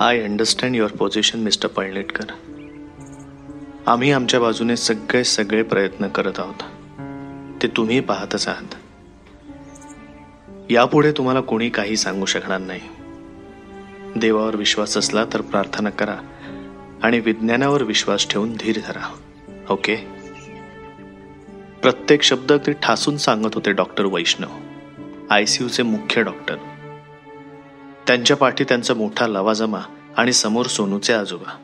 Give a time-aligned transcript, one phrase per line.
[0.00, 2.24] I understand your position mister Palnetkar
[3.86, 6.62] आम्ही आमच्या बाजूने सगळे सगळे प्रयत्न करत आहोत.
[7.62, 8.74] ते तुम्ही पाहतच आहात.
[10.70, 12.80] यापुढे तुम्हाला कोणी काही सांगू शकणार नाही.
[14.16, 16.16] देवावर विश्वास असला तर प्रार्थना करा
[17.02, 19.14] आणि विज्ञानावर विश्वास ठेवून धीर धरा.
[19.70, 19.96] ओके
[21.82, 24.50] प्रत्येक शब्द अगदी ठासून सांगत होते डॉक्टर वैष्णव.
[25.30, 26.56] आय सी यूचे मुख्य डॉक्टर.
[28.08, 29.78] त्यांच्या पाठी त्यांचा मोठा लवाजमा
[30.16, 31.56] आणि समोर सोनूचे आजोबा.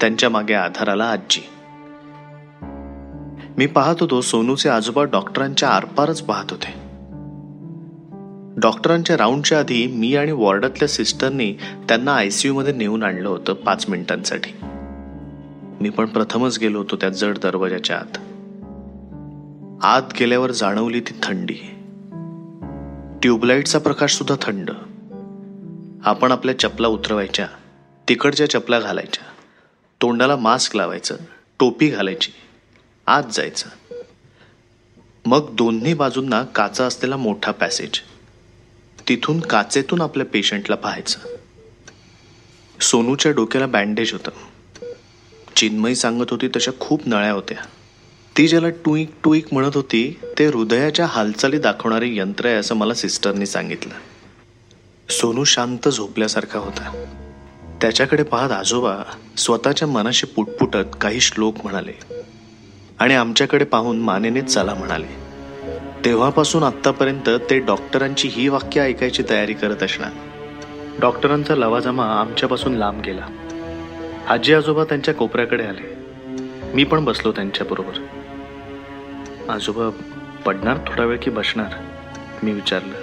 [0.00, 1.40] त्यांच्या मागे आधाराला आजी
[3.58, 6.74] मी पाहत होतो सोनूचे आजोबा डॉक्टरांच्या आरपारच पाहत होते.
[8.60, 11.52] डॉक्टरांच्या राऊंडच्या आधी मी आणि वॉर्डातल्या सिस्टरनी
[11.88, 14.50] त्यांना आयसीयू मध्ये नेऊन आणलं होतं पाच मिनिटांसाठी.
[15.80, 18.18] मी पण प्रथमच गेलो होतो त्या जड दरवाजाच्या आत.
[19.82, 21.54] आत गेल्यावर जाणवली ती थंडी.
[23.22, 24.70] ट्यूबलाईटचा प्रकाश सुद्धा थंड.
[26.04, 27.46] आपण आपल्या चपला उतरवायच्या
[28.08, 29.24] तिकडच्या चपला घालायच्या
[30.02, 31.16] तोंडाला मास्क लावायचं
[31.58, 32.32] टोपी घालायची
[33.06, 33.68] आत जायचं.
[35.26, 38.00] मग दोन्ही बाजूंना काचा असलेला मोठा पॅसेज.
[39.08, 41.18] तिथून काचेतून आपल्या पेशंटला पाहायचं.
[42.80, 44.30] सोनूच्या डोक्याला बँडेज होतं.
[45.56, 47.66] चिन्मयी सांगत होती तशा खूप नळ्या होत्या.
[48.38, 53.46] ती ज्याला टुईक टुईक म्हणत होती ते हृदयाच्या हालचाली दाखवणारे यंत्र आहे असं मला सिस्टरनी
[53.46, 53.94] सांगितलं.
[55.10, 57.04] सोनू शांत झोपल्यासारखा होता.
[57.80, 58.96] त्याच्याकडे पाहत आजोबा
[59.36, 61.92] स्वतःच्या मनाशी पुटपुटत काही श्लोक म्हणाले
[62.98, 65.22] आणि आमच्याकडे पाहून मानेनेच चला म्हणाले.
[66.04, 70.10] तेव्हापासून आत्तापर्यंत ते डॉक्टरांची ही वाक्य ऐकायची तयारी करत असणार.
[71.00, 73.26] डॉक्टरांचा लवाजमा आमच्यापासून लांब गेला.
[74.28, 75.94] आजी आजोबा त्यांच्या कोपऱ्याकडे आले.
[76.74, 78.06] मी पण बसलो त्यांच्याबरोबर
[79.48, 79.90] आजोबा
[80.46, 81.72] पडणार थोडा वेळ की बसणार?
[82.42, 83.01] मी विचारलं.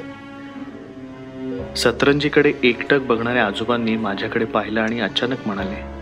[1.76, 6.00] सतरंजीकडे एकटक बघणाऱ्या आजोबांनी माझ्याकडे पाहिलं आणि अचानक म्हणाले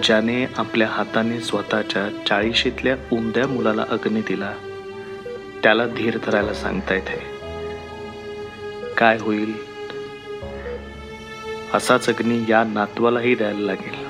[0.00, 4.52] ज्याने आपल्या हाताने स्वतःच्या चाळीशीतल्या उमद्या मुलाला अग्नी दिला
[5.62, 7.18] त्याला धीर धरायला सांगता येते.
[8.98, 9.52] काय होईल?
[11.74, 14.06] असाच अग्नी या नातवालाही द्यायला लागेल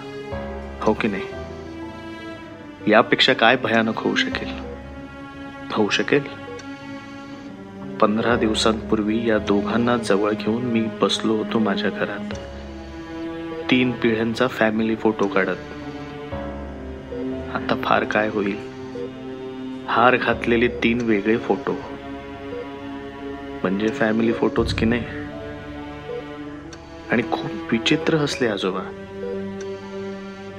[0.82, 1.24] हो की नाही?
[2.92, 4.48] यापेक्षा काय भयानक होऊ शकेल?
[5.72, 6.22] होऊ शकेल?
[8.02, 12.34] पंधरा दिवसांपूर्वी या दोघांना जवळ घेऊन मी बसलो होतो माझ्या घरात.
[13.70, 15.62] तीन पिढ्यांचा फॅमिली फोटो काढत.
[17.54, 18.56] आता फार काय होईल?
[19.88, 21.72] हार घातलेले तीन वेगळे फोटो
[23.62, 25.04] म्हणजे फॅमिली फोटोच की नाही?
[27.10, 28.82] आणि खूप विचित्र हसले आजोबा.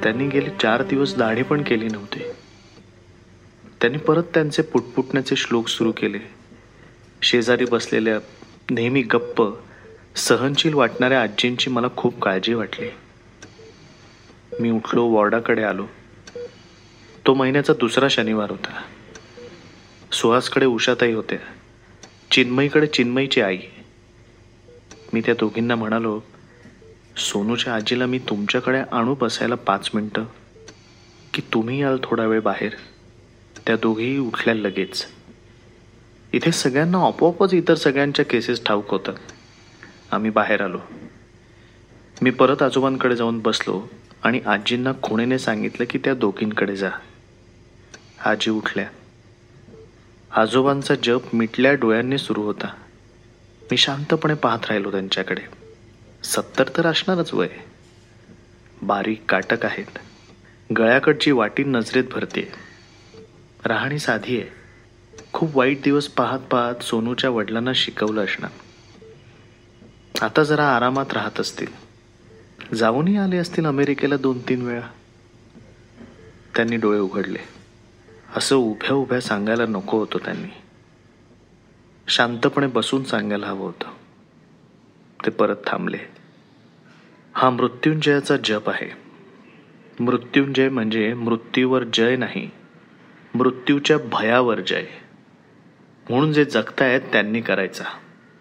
[0.04, 2.20] त्यांनी गेले चार दिवस दाढी पण केली नव्हती.
[3.82, 6.43] त्यांनी परत त्यांचे पुटपुटण्याचे श्लोक सुरू केले.
[7.24, 8.20] शेजारी बसलेल्या
[8.72, 9.54] नेहमी गप्प
[10.16, 12.88] सहनशील वाटणाऱ्या आजींची मला खूप काळजी वाटली.
[14.60, 15.88] मी उठलो वॉर्डाकडे आलो.
[17.28, 18.82] तो महिन्याचा दुसरा शनिवार होता.
[20.12, 21.38] सुहासकडे उषाताई होत्या.
[22.32, 23.58] चिन्मईकडे चिन्मईची आई.
[25.14, 26.22] मी त्या दोघींना म्हणालो
[27.18, 30.26] सोनूच्या आजीला मी तुमच्याकडे आणू बसायला पाच मिनटं.
[31.34, 32.72] की तुम्ही याल थोडा वेळ बाहेर.
[33.68, 35.06] त्या दोघीही उठल्या लगेच.
[36.34, 39.14] इथे सगळ्यांना आपोआपच इतर सगळ्यांच्या केसेस ठाऊक होतात.
[40.12, 40.80] आम्ही बाहेर आलो.
[42.22, 43.88] मी परत आजोबांकडे जाऊन बसलो
[44.24, 46.90] आणि आजींना खुणेने सांगितलं की त्या दोघींकडे जा.
[48.26, 48.86] आजी उठल्या.
[50.32, 52.68] आजोबांचा जप मिटल्या डोळ्यांनी सुरू होता.
[53.72, 55.42] मी शांतपणे पाहत राहिलो त्यांच्याकडे.
[56.24, 57.50] सत्तर तर असणारच वय.
[58.82, 60.00] बारीक काटक आहेत.
[60.78, 62.52] गळ्याकडची वाटी नजरेत भरते
[63.66, 64.63] राहणी साधी आहे.
[65.34, 68.52] खूप वाईट दिवस पाहत पाहत सोनूच्या वडिलांना शिकवलं असणार.
[70.26, 71.68] आता जरा आरामात राहत असतील.
[72.76, 74.88] जाऊनही आले असतील अमेरिकेला दोन तीन वेळा.
[76.56, 77.40] त्यांनी डोळे उघडले.
[78.36, 80.54] असं उभ्या उभ्या सांगायला नको होतं त्यांनी.
[82.08, 83.90] शांतपणे बसून सांगायला हवं होतं.
[85.26, 86.00] ते परत थांबले.
[87.34, 88.90] हा मृत्युंजयाचा जप आहे.
[90.00, 92.50] मृत्युंजय म्हणजे मृत्यूवर जय नाही.
[93.36, 94.86] मृत्यूच्या भयावर जय.
[96.10, 97.84] म्हणून जे जगतायत त्यांनी करायचा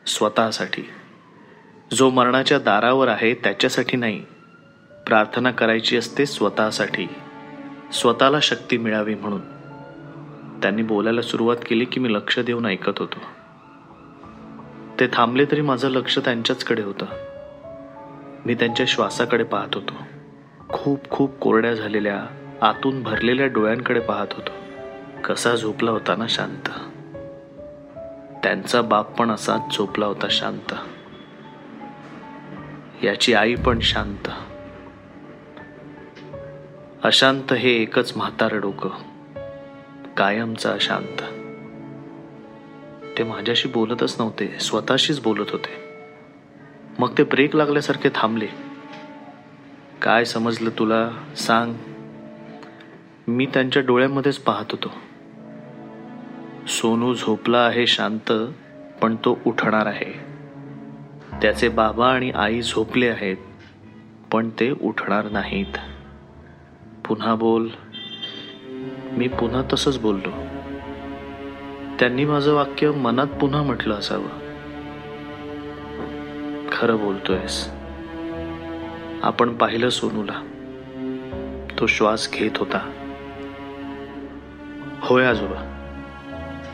[0.07, 0.83] स्वतःसाठी.
[1.93, 4.25] जो मरणाच्या दारावर आहे त्याच्यासाठी नाही.
[5.07, 7.07] प्रार्थना करायची असते स्वतःसाठी.
[7.93, 9.41] स्वतःला शक्ती मिळावी म्हणून.
[10.63, 13.19] त्यांनी बोलायला सुरुवात केली की मी लक्ष देऊन ऐकत होतो.
[15.01, 17.07] ते थांबले तरी माझं लक्ष त्यांच्याचकडे होतं.
[18.47, 19.95] मी त्यांच्या श्वासाकडे पाहत होतो.
[20.69, 22.27] खूप खूप कोरड्या झालेल्या
[22.63, 24.51] आतून भरलेल्या डोळ्यांकडे पाहत होतो.
[25.25, 26.92] कसा झोपला होता ना शांत.
[28.43, 30.75] त्यांचा बाप पण असाच झोपला होता शांत.
[33.05, 34.29] याची आई पण शांत.
[37.03, 38.91] अशांत हे एकच म्हातारं डोकं.
[40.17, 41.23] कायमचं अशांत.
[43.19, 45.83] ते माझ्याशी बोलतच नव्हते स्वतःशीच बोलत होते.
[46.99, 48.47] मग ते ब्रेक लागल्यासारखे थांबले.
[50.03, 51.11] काय समजलं तुला?
[51.37, 51.75] सांग.
[53.29, 54.93] मी त्यांच्या डोळ्यामध्येच पाहत होतो.
[56.69, 58.33] सोनू झोपला आहे शांत
[59.03, 60.33] पण तो उठणार आहे.
[61.43, 63.37] त्याचे बाबा आणि आई झोपले आहेत
[64.33, 65.79] पण ते उठणार नाहीत.
[67.07, 67.69] पुन्हा बोल
[69.13, 70.31] मी पुन्हा तसंच बोललो.
[72.01, 74.29] त्यांनी माझं वाक्य मनात पुन्हा म्हटलं असावं.
[76.73, 77.69] खरं बोलतोयस.
[79.23, 80.43] आपण पाहिलं सोनूला.
[81.79, 82.91] तो श्वास घेत होता.
[85.01, 85.72] होय आजोबा.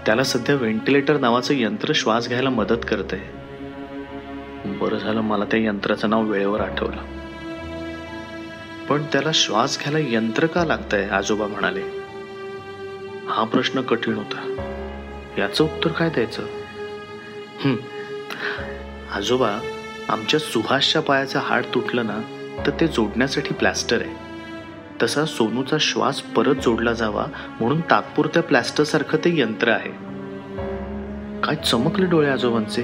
[0.09, 3.21] त्याला सध्या व्हेंटिलेटर नावाचं यंत्र श्वास घ्यायला मदत करतंय.
[4.65, 7.03] बरं झालं मला त्या यंत्राचं नाव वेळेवर आठवलं.
[8.87, 11.09] पण त्याला श्वास घ्यायला यंत्र का लागतंय?
[11.09, 11.83] आजोबा म्हणाले.
[13.29, 14.65] हा प्रश्न कठीण होता.
[15.39, 16.43] याचं उत्तर काय द्यायचं?
[19.13, 19.59] आजोबा
[20.09, 22.21] आमच्या सुहासच्या पायाचं हाड तुटलं ना
[22.67, 24.28] तर ते जोडण्यासाठी प्लॅस्टर आहे.
[25.03, 27.27] तसा सोनूचा श्वास परत जोडला जावा
[27.61, 29.91] म्हणून तात्पुरत्या प्लॅस्टरसारखं ते यंत्र आहे.
[31.41, 32.83] काय चमकले डोळे आजोबांचे?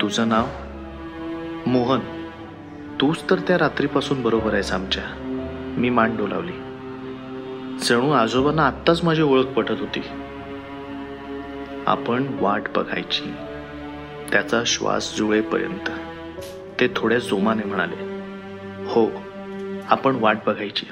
[0.00, 0.44] तुझं नाव?
[1.66, 2.00] मोहन.
[3.00, 5.02] तूच तर त्या रात्रीपासून बरोबर आहेस आमच्या.
[5.78, 6.52] मी मान डोलावली.
[7.84, 10.02] जणू आजोबांना आत्ताच माझी ओळख पटत होती.
[11.86, 13.32] आपण वाट बघायची.
[14.32, 15.90] त्याचा श्वास जुळेपर्यंत.
[16.80, 17.96] ते थोड्या जोमाने म्हणाले
[18.84, 19.06] हो
[19.88, 20.86] आपण वाट बघायची.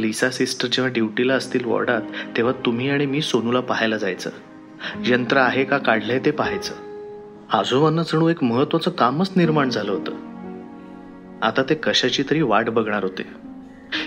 [0.00, 2.02] लिसा सिस्टर जेव्हा ड्युटीला असतील वॉर्डात
[2.36, 4.30] तेव्हा तुम्ही आणि मी सोनूला पाहायला जायचं.
[5.06, 6.74] यंत्र आहे का काढलंय ते पाहायचं.
[7.52, 10.12] आजोबांना जणू एक महत्वाचं कामच निर्माण झालं होतं.
[11.42, 13.22] आता ते कशाची तरी वाट बघणार होते.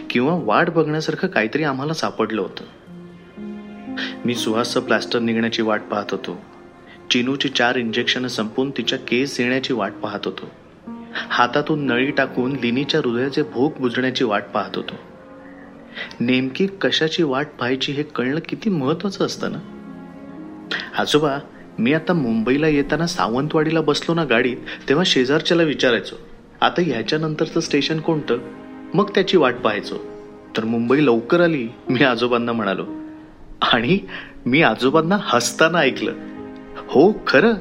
[0.09, 2.63] किंवा वाट बघण्यासारखं काहीतरी आम्हाला सापडलं होतं.
[4.25, 6.41] मी सुहासचं प्लास्टर निघण्याची वाट पाहत होतो.
[7.11, 10.51] चिनूची चार इंजेक्शन संपून तिच्या केस येण्याची वाट पाहत होतो.
[11.29, 14.93] हातातून नळी टाकून लिनीच्या हृदयाचे भोग बुजण्याची वाट पाहत होतो.
[16.19, 19.57] नेमकी कशाची वाट पाहायची हे कळणं किती महत्वाचं असतं ना?
[20.97, 21.37] आजोबा
[21.79, 24.57] मी आता मुंबईला येताना सावंतवाडीला बसलो ना गाडीत
[24.89, 26.15] तेव्हा शेजारच्याला विचारायचो
[26.61, 28.37] आता ह्याच्यानंतरचं स्टेशन कोणतं?
[28.93, 29.95] मग त्याची वाट पाहायचो.
[30.57, 32.85] तर मुंबई लवकर आली मी आजोबांना म्हणालो.
[33.61, 33.99] आणि
[34.45, 36.13] मी आजोबांना हसताना ऐकलं.
[36.77, 37.53] हो खरं?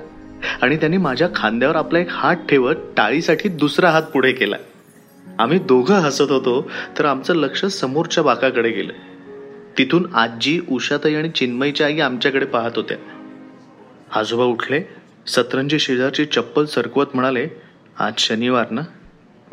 [0.62, 4.56] आणि त्यांनी माझ्या खांद्यावर आपला एक हात ठेवत टाळीसाठी दुसरा हात पुढे केला.
[5.38, 8.92] आम्ही दोघं हसत होतो तर आमचं लक्ष समोरच्या बाकाकडे गेलं.
[9.78, 12.96] तिथून आजी उषाताई आणि चिन्मयच्या आई आमच्याकडे पाहत होत्या.
[14.12, 14.82] आजोबा उठले
[15.26, 17.48] सतरंजी शेजारची चप्पल सरकवत म्हणाले
[17.98, 18.80] आज शनिवार ना?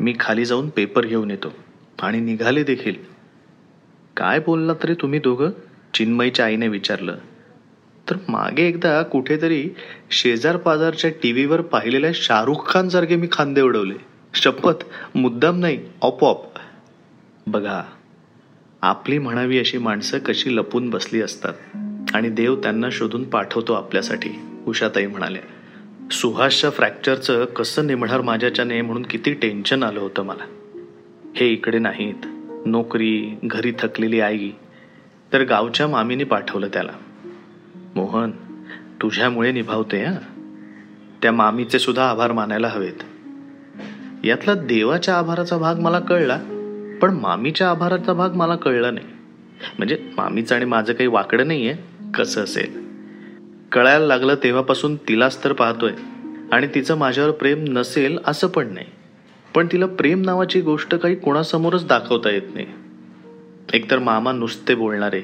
[0.00, 1.54] मी खाली जाऊन पेपर घेऊन येतो.
[2.02, 2.94] आणि निघाले देखील.
[4.16, 5.50] काय बोलला तरी तुम्ही दोघं?
[5.94, 7.16] चिन्मयच्या आईने विचारलं.
[8.10, 9.70] तर मागे एकदा कुठेतरी
[10.10, 13.94] शेजार पाजारच्या टी व्हीवर पाहिलेल्या शाहरुख खान सारखे मी खांदे उडवले.
[14.34, 14.84] शपथ
[15.14, 16.44] मुद्दाम नाही ऑपॉप
[17.46, 17.82] बघा
[18.82, 21.52] आपली म्हणावी अशी माणसं कशी लपून बसली असतात.
[22.14, 24.30] आणि देव त्यांना शोधून पाठवतो आपल्यासाठी
[24.66, 25.42] उषाताई म्हणाल्या.
[26.12, 30.44] सुहासच्या फ्रॅक्चरचं कसं निमणार माझ्याच्याने म्हणून किती टेन्शन आलं होतं मला.
[31.36, 32.26] हे इकडे नाहीत.
[32.66, 34.50] नोकरी घरी थकलेली आई.
[35.32, 36.92] तर गावच्या मामीने पाठवलं त्याला.
[37.96, 38.30] मोहन
[39.02, 40.14] तुझ्यामुळे निभावते हा?
[41.22, 43.02] त्या मामीचे सुद्धा आभार मानायला हवेत.
[44.24, 46.38] यातला देवाच्या आभाराचा भाग मला कळला
[47.02, 49.06] पण मामीच्या आभाराचा भाग मला कळला नाही.
[49.78, 52.84] म्हणजे मामीचं आणि माझं काही वाकडं नाही आहे कसं असेल?
[53.72, 55.92] कळायला लागलं तेव्हापासून तिलाच तर पाहतोय
[56.52, 58.86] आणि तिचं माझ्यावर प्रेम नसेल असं पण नाही.
[59.54, 62.66] पण तिला प्रेम नावाची गोष्ट काही कोणासमोरच दाखवता येत नाही.
[63.72, 65.22] एकतर मामा नुसते बोलणारे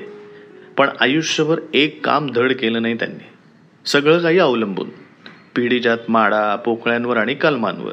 [0.81, 3.25] पण आयुष्यभर एक काम धड केलं नाही त्यांनी.
[3.87, 4.91] सगळं काही अवलंबून.
[5.57, 7.93] पिढीजात माडा पोकळ्यांवर आणि कलमांवर.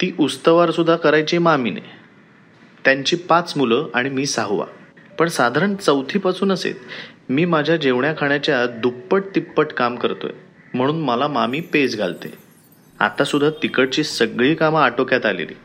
[0.00, 1.80] ती उस्तवारसुद्धा करायची मामीने.
[2.84, 4.64] त्यांची पाच मुलं आणि मी सहावा.
[5.18, 6.76] पण साधारण चौथीपासूनच आहेत
[7.28, 10.30] मी माझ्या जेवण्या खाण्याच्या दुप्पट तिप्पट काम करतोय
[10.74, 12.32] म्हणून मला मामी पेज घालते.
[13.00, 15.56] आतासुद्धा तिकडची सगळी कामं आटोक्यात आलेली.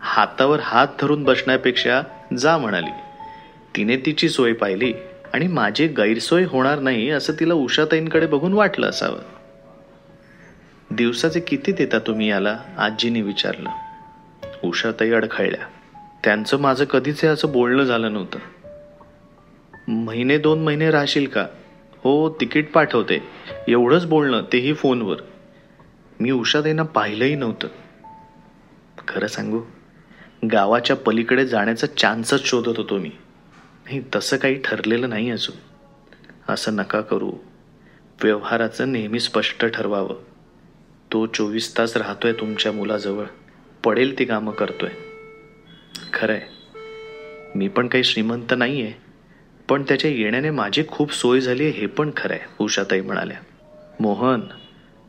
[0.00, 2.02] हातावर हात धरून बसण्यापेक्षा
[2.38, 2.90] जा म्हणाली.
[3.76, 4.92] तिने तिची सोय पाहिली.
[5.34, 9.18] आणि माझी गैरसोय होणार नाही असं तिला उषाताईंकडे बघून वाटलं असावं.
[10.90, 12.58] दिवसाचे किती देता तुम्ही याला?
[12.78, 13.70] आजीने विचारलं.
[14.64, 15.66] उषाताई अडखळल्या.
[16.24, 18.38] त्यांचं माझं कधीच हे असं बोलणं झालं नव्हतं.
[19.88, 21.46] महिने दोन महिने राहशील का?
[22.04, 23.28] हो तिकीट पाठवते.
[23.68, 25.16] एवढंच बोलणं तेही फोनवर.
[26.20, 27.68] मी उषाताईंना पाहिलंही नव्हतं.
[29.08, 29.60] खरं सांगू
[30.52, 33.10] गावाच्या पलीकडे जाण्याचा चान्सच शोधत होतो मी.
[33.86, 35.56] नाही तसं काही ठरलेलं नाही अजून.
[36.52, 37.32] असं नका करू.
[38.22, 40.16] व्यवहाराचं नेहमी स्पष्ट ठरवावं.
[41.12, 43.24] तो चोवीस तास राहतोय तुमच्या मुलाजवळ.
[43.84, 44.90] पडेल ती कामं करतोय.
[46.12, 46.42] खरंय.
[47.54, 48.92] मी पण काही श्रीमंत नाही आहे
[49.68, 53.36] पण त्याच्या येण्याने माझी खूप सोय झाली आहे हे पण खरंय उषाताई म्हणाल्या.
[54.00, 54.40] मोहन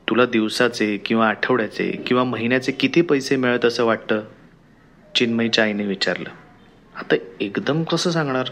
[0.09, 4.21] तुला दिवसाचे किंवा आठवड्याचे किंवा महिन्याचे किती पैसे मिळत असं वाटतं?
[5.15, 6.29] चिन्मयच्या आईने विचारलं.
[6.97, 8.45] आता एकदम कसं सांगणार?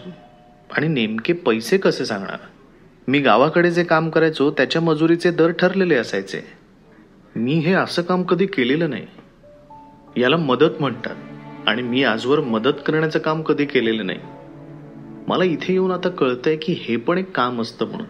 [0.77, 2.37] आणि नेमके पैसे कसे सांगणार?
[3.07, 6.39] मी गावाकडे जे काम करायचो त्याच्या मजुरीचे दर ठरलेले असायचे.
[7.35, 9.07] मी हे असं काम कधी केलेलं नाही.
[10.21, 11.15] याला मदत म्हणतात.
[11.67, 14.19] आणि मी आजवर मदत करण्याचं काम कधी केलेलं नाही.
[15.27, 18.07] मला इथे येऊन आता कळतंय की हे पण एक काम असतं म्हणून.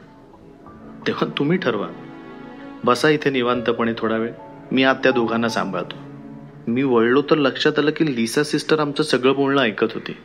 [1.07, 1.87] तेव्हा तुम्ही ठरवा.
[2.83, 4.31] बसा इथे निवांतपणे थोडा वेळ.
[4.71, 5.95] मी आत त्या दोघांना सांभाळतो.
[6.67, 10.15] मी वळलो तर लक्षात आलं की लिसा सिस्टर आमचं सगळं बोलणं ऐकत होती.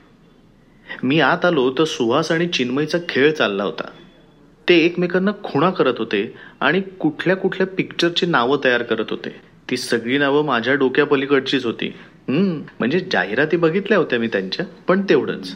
[1.03, 3.89] मी आत आलो तर सुहास आणि चिन्मयचा खेळ चालला होता.
[4.69, 9.35] ते एकमेकांना खुणा करत होते आणि कुठल्या कुठल्या पिक्चरची नावं तयार करत होते.
[9.71, 11.95] ती सगळी नावं माझ्या डोक्यापलीकडचीच होती.
[12.29, 15.55] म्हणजे जाहिराती बघितल्या होत्या मी त्यांच्या पण तेवढंच.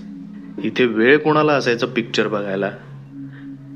[0.64, 2.71] इथे वेळ कोणाला असायचा पिक्चर बघायला?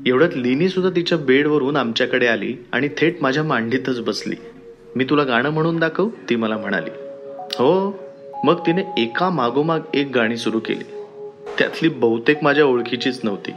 [0.05, 4.35] एवढ्यात लिनी सुद्धा तिच्या बेडवरून आमच्याकडे आली आणि थेट माझ्या मांडीतच बसली.
[4.95, 6.09] मी तुला गाणं म्हणून दाखव?
[6.29, 6.89] ती मला म्हणाली.
[7.55, 7.99] हो.
[8.43, 10.83] मग तिने एका मागोमाग एक गाणी सुरू केली.
[11.59, 13.51] त्यातली बहुतेक माझ्या ओळखीचीच नव्हती.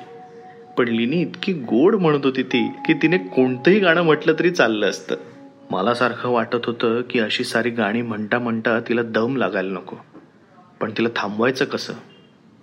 [0.79, 5.15] पण लिनी इतकी गोड म्हणत होती ती की तिने कोणतंही गाणं म्हटलं तरी चाललं असतं.
[5.71, 9.97] मला सारखं वाटत होतं की अशी सारी गाणी म्हणता म्हणता तिला दम लागायला नको.
[10.81, 11.93] पण तिला थांबवायचं कसं?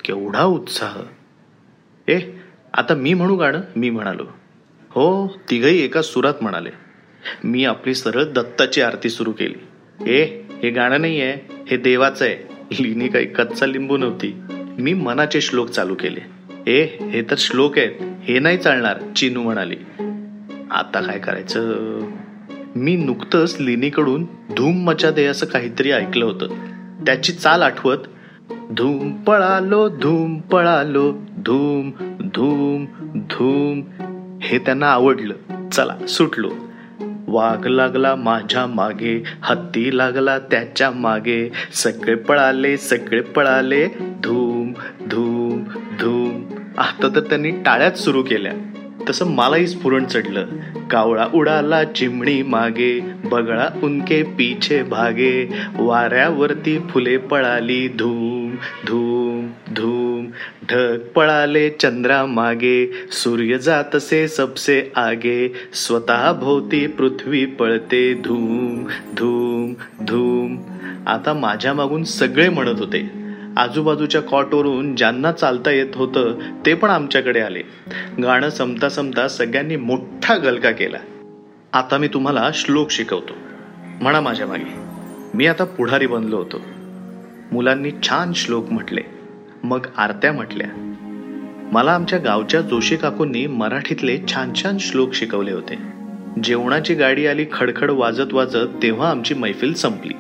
[0.06, 0.98] केवढा उत्साह.
[2.08, 2.20] ए
[2.74, 3.62] आता मी म्हणू गाणं?
[3.76, 4.24] मी म्हणालो.
[4.92, 6.70] हो तिघही एका सुरात म्हणाले.
[7.44, 9.56] मी आपली सरळ दत्ताची आरती सुरू केली.
[10.12, 10.24] ए
[10.64, 12.60] हे गाणं नाही आहे हे देवाचं आहे.
[12.84, 14.36] लिनी काही कच्चा लिंबू नव्हती.
[14.80, 16.40] मी मनाचे श्लोक चालू केले.
[16.72, 17.92] ए हे तर श्लोक आहेत.
[18.24, 19.76] हे नाही चालणार चिनू म्हणाली.
[20.72, 21.76] आता काय करायचं?
[22.76, 24.24] मी नुकतंच लिनीकडून
[24.58, 26.48] धूम मचा दे असं काहीतरी ऐकलं होतं.
[27.06, 27.98] त्याची चाल आठवत
[28.52, 31.92] धूम पळालो धूम पळालो धूम
[32.36, 32.86] धूम
[33.16, 33.82] धूम.
[34.42, 35.70] हे त्यांना आवडलं.
[35.70, 36.52] चला सुटलो.
[37.32, 41.52] वाघ लागला माझ्या मागे हत्ती लागला त्याच्यामागे.
[41.74, 43.88] सगळे पळाले सगळे पळाले.
[44.24, 45.64] धूम धूम
[46.00, 46.46] धूम.
[46.78, 48.54] आता तर त्यांनी टाळ्याच सुरू केल्या.
[49.10, 50.46] तसं मलाही स्फुरण चढलं.
[50.92, 53.00] कावळा उडाला चिमणी मागे
[53.32, 55.54] बगळा उनके पीछे भागे.
[55.76, 58.56] वाऱ्यावरती फुले पळाली धूम धूम
[58.88, 59.29] धूम.
[60.72, 70.58] ढग पळाले चंद्रा मागे सूर्य जातसे सबसे आगे स्वतः भोवती पृथ्वी पळते धूम धूम धूम.
[71.08, 73.12] आता माझ्या मागून सगळे म्हणत होते.
[73.58, 77.62] आजूबाजूच्या कॉटवरून ज्यांना चालता येत होतं ते पण आमच्याकडे आले.
[78.24, 80.98] गाणं संपता संपता सगळ्यांनी मोठा गलका केला.
[81.74, 83.34] आता मी तुम्हाला श्लोक शिकवतो.
[84.02, 84.90] म्हणा माझ्या मागे.
[85.34, 86.62] मी आता पुढारी बनलो होतो.
[87.52, 89.02] मुलांनी छान श्लोक म्हटले.
[89.64, 90.86] मग आरत्या म्हटल्या
[91.72, 95.78] मला आमच्या गावच्या जोशी काकूंनी मराठीतले छान छान श्लोक शिकवले होते.
[96.44, 100.14] जेवणाची गाडी आली खडखड वाजत वाजत तेव्हा आमची मैफिल संपली.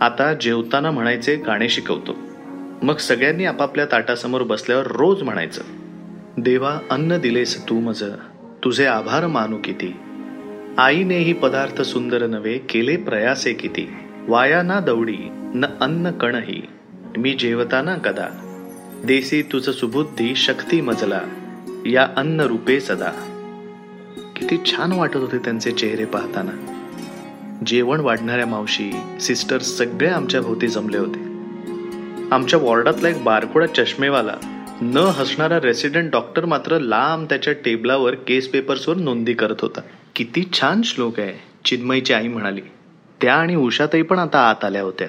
[0.00, 2.16] आता जेवताना म्हणायचे गाणे शिकवतो.
[2.82, 5.62] मग सगळ्यांनी आपापल्या ताटासमोर बसल्यावर रोज म्हणायचं
[6.38, 8.04] देवा अन्न दिलेस तू मज
[8.64, 9.96] तुझे आभार मानू किती.
[10.78, 13.92] आईने ही पदार्थ सुंदर नव्हे केले प्रयासे किती.
[14.28, 16.62] वाया ना दौडी न अन्न कणही.
[17.16, 18.41] मी जेवताना कदा
[19.04, 21.20] देसी तुझ सुबुद्धी शक्ती मजला
[21.86, 23.10] या अन्न रूपे सदा.
[24.36, 26.50] किती छान वाटत होते त्यांचे चेहरे पाहताना.
[27.66, 31.18] जेवण वाढणाऱ्या मावशी सिस्टर सगळे आमच्या भोवती जमले होते.
[32.34, 34.34] आमच्या वॉर्डातला एक बारकोडा चष्मेवाला
[34.82, 39.80] न हसणारा रेसिडेंट डॉक्टर मात्र लांब त्याच्या टेबलावर केस पेपर्सवर नोंदी करत होता.
[40.16, 42.60] किती छान श्लोक आहे चिन्मयची आई म्हणाली.
[43.22, 45.08] त्या आणि उषाताई पण आता आत आल्या होत्या.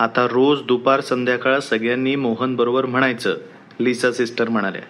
[0.00, 3.36] आता रोज दुपार संध्याकाळ सगळ्यांनी मोहन बरोबर म्हणायचं.
[3.80, 4.82] लिसा सिस्टर म्हणाल्या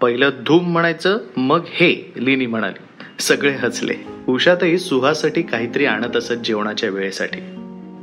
[0.00, 2.82] पहिलं धूम म्हणायचं मग हे लिनी म्हणाली.
[3.18, 3.94] सगळे हसले.
[4.28, 7.40] उषातही सुहाससाठी काहीतरी आणत असत जेवणाच्या वेळेसाठी.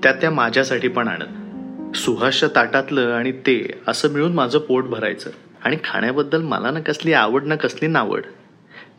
[0.04, 1.96] त्या त्या माझ्यासाठी पण आणत.
[1.96, 5.30] सुहासच्या ताटातलं आणि ते असं मिळून माझं पोट भरायचं.
[5.64, 8.22] आणि खाण्याबद्दल मला ना कसली आवड ना कसली नावड.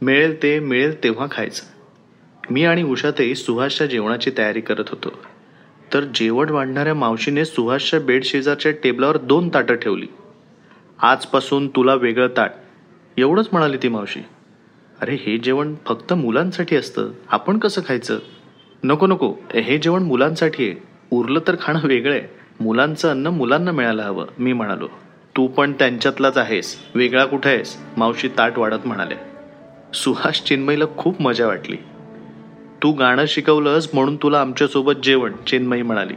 [0.02, 1.62] मिळेल ते मिळेल तेव्हा खायचं.
[2.50, 5.12] मी आणि उषातही सुहासच्या जेवणाची तयारी करत होतो.
[5.94, 10.06] तर जेवण वाढणाऱ्या मावशीने सुहासच्या बेड शेजारच्या टेबलावर दोन ताटं ठेवली.
[11.02, 12.52] आजपासून तुला वेगळं ताट.
[13.16, 14.20] एवढंच म्हणाली ती मावशी.
[15.00, 17.11] अरे हे जेवण फक्त मुलांसाठी असतं.
[17.28, 18.18] आपण कसं खायचं?
[18.84, 19.34] नको नको.
[19.54, 20.82] हे जेवण मुलांसाठी आहे.
[21.11, 22.22] उरलं तर खाणं वेगळं आहे.
[22.61, 24.88] मुलांचं अन्न मुलांना मिळायला हवं मी म्हणालो.
[25.37, 26.78] तू पण त्यांच्यातलाच आहेस.
[26.94, 27.76] वेगळा कुठे आहेस?
[27.96, 29.18] मावशी ताट वाढत म्हणाल्या.
[29.94, 31.76] सुहास चिन्मईला खूप मजा वाटली.
[32.83, 36.15] तू गाणं शिकवलंस म्हणून तुला आमच्यासोबत जेवण चिन्मयी म्हणाली.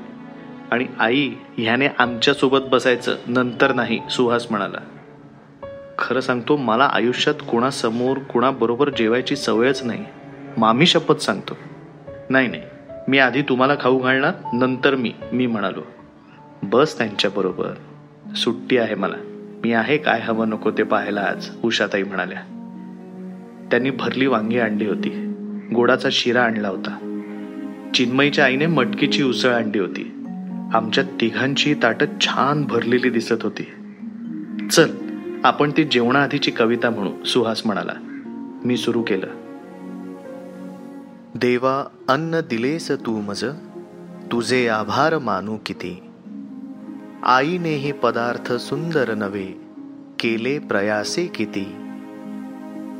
[0.71, 4.77] आणि आई ह्याने आमच्यासोबत बसायचं नंतर नाही सुहास म्हणाला.
[5.97, 10.05] खरं सांगतो मला आयुष्यात कुणासमोर कुणाबरोबर जेवायची सवयच नाही.
[10.57, 11.57] मामी शपथ सांगतो.
[12.29, 12.61] नाही नाही
[13.07, 15.81] मी आधी तुम्हाला खाऊ घालणार नंतर मी मी म्हणालो.
[16.63, 17.73] बस त्यांच्याबरोबर
[18.35, 19.15] सुट्टी आहे मला.
[19.63, 22.39] मी आहे काय हवं नको ते पाहायला आज उषाताई म्हणाल्या.
[23.71, 25.24] त्यांनी भरली वांगी आणली होती.
[25.73, 27.11] गोडाचा शिरा आणला होता.
[27.93, 30.11] चिन्मईच्या आईने मटकीची उसळ आणली होती.
[30.73, 33.67] आमच्या तिघांची ताटं छान भरलेली दिसत होती.
[34.71, 34.89] चल
[35.43, 37.93] आपण ती जेवणाआधीची कविता म्हणू सुहास म्हणाला.
[38.65, 39.27] मी सुरू केलं.
[41.35, 43.45] देवा अन्न दिलेस तू मज
[44.31, 46.03] तुझे आभार मानू किती?
[47.23, 49.45] आईने हे पदार्थ सुंदर नव्हे
[50.19, 51.75] केले प्रयासे किती?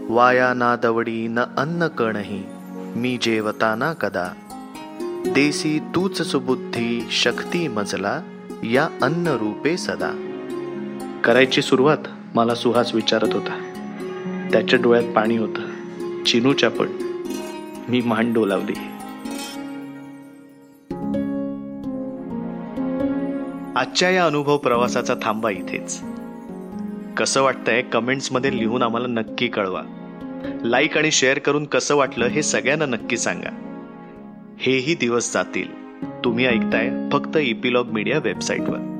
[0.09, 2.43] वाया ना दवडी न अन्न कणही
[2.95, 4.33] मी जेवताना कदा.
[5.27, 8.21] देसी तूच सुबुद्धी शक्ती मजला
[8.63, 10.31] या अन्न रूपे सदा.
[11.23, 11.97] करायची सुरुवात
[12.35, 13.71] मला सुहास विचारत होता.
[14.51, 15.61] त्याच्या डोळ्यात पाणी होतं.
[16.23, 16.87] चिनूच्या पण.
[17.89, 18.73] मी मान डोलावली.
[23.75, 26.01] आजच्या या अनुभव प्रवासाचा थांबा इथेच.
[27.17, 29.81] कसं वाटतंय कमेंट्समध्ये लिहून आम्हाला नक्की कळवा.
[30.63, 33.49] लाईक आणि शेअर करून कसं वाटलं हे सगळ्यांना नक्की सांगा.
[34.57, 35.85] हेही दिवस जातील.
[36.25, 38.91] तुम्ही ऐकताय फक्त इपिलॉग मीडिया वेबसाईटवर